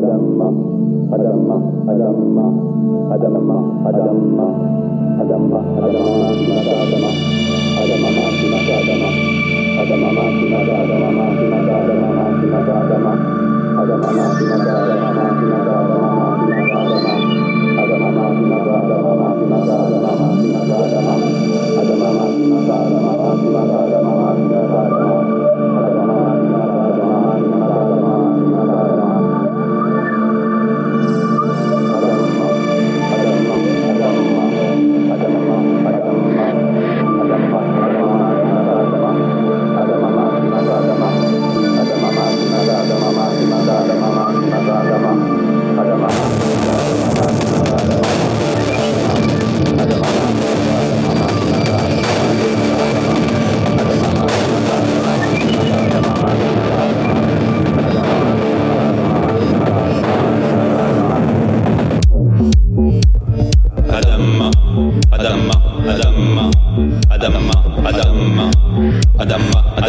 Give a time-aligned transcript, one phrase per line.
[0.00, 0.40] أدم
[1.12, 1.50] أدم
[1.88, 2.38] أدم
[3.12, 3.50] أدم أدم
[3.86, 4.18] أدم
[5.20, 5.52] أدم
[5.84, 6.06] أدم
[7.80, 9.02] أدم أدم
[9.80, 11.59] أدم أدم أدم أدم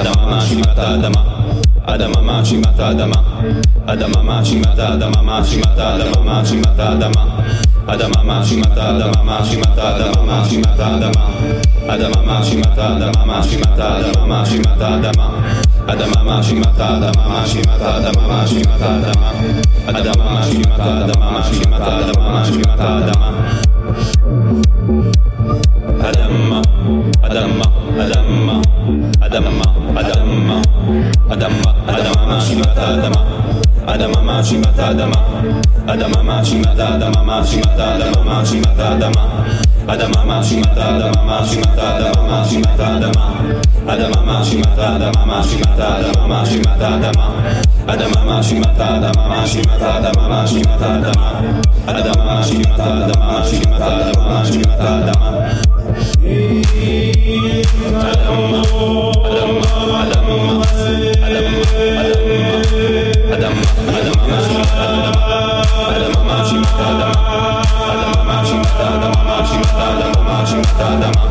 [0.02, 1.22] האדמה מאשימה את האדמה
[1.86, 3.16] האדמה מאשימה את האדמה
[3.88, 7.26] האדמה מאשימה את האדמה מאשימה את האדמה מאשימה את האדמה
[7.88, 11.28] האדמה מאשימה את האדמה מאשימה את האדמה מאשימה את האדמה
[11.88, 15.30] האדמה מאשימה את האדמה מאשימה את האדמה מאשימה את האדמה
[15.88, 19.32] אדמה מאשימה את האדמה מאשימה את האדמה מאשימה את האדמה
[19.86, 23.32] אדמה מאשימה את האדמה מאשימה את האדמה מאשימה את האדמה
[26.02, 26.62] אדמה
[27.22, 27.66] אדמה
[28.00, 28.62] אדמה
[29.22, 29.70] אדמה
[31.34, 33.22] אדמה, אדמה מאשימה את האדמה.
[33.86, 35.16] אדמה מאשימה את האדמה.
[35.88, 39.26] אדמה מאשימה את האדמה, מאשימה את האדמה, מאשימה את האדמה.
[39.88, 43.32] אדמה מאשימה את האדמה, מאשימה את האדמה, מאשימה את האדמה.
[43.88, 47.30] אדמה מאשימה את האדמה, מאשימה את האדמה, מאשימה את האדמה.
[47.88, 51.40] אדמה מאשימה את האדמה, מאשימה את האדמה, מאשימה את האדמה.
[51.86, 55.32] אדמה מאשימה את האדמה, מאשימה את האדמה, מאשימה את האדמה.
[70.92, 71.30] Adam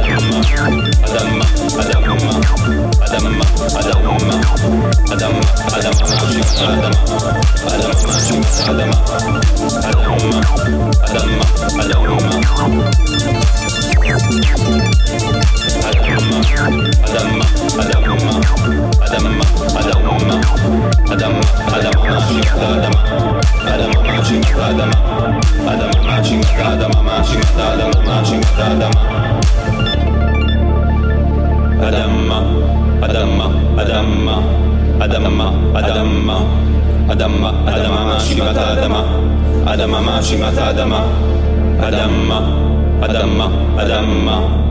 [0.00, 0.40] Adama,
[1.02, 1.44] Adama,
[1.80, 2.30] Adama,
[3.00, 3.44] Adama,
[3.78, 3.99] Adama.
[31.86, 33.40] Adama أدم
[33.78, 34.28] أدم
[35.02, 35.40] أدم
[35.76, 36.30] أدم
[37.10, 38.94] أدم أدم ماشمة أدم
[39.68, 40.92] أدم ماشمة أدم
[41.82, 42.32] أدم
[43.02, 43.40] أدم
[43.78, 44.69] أدم أدم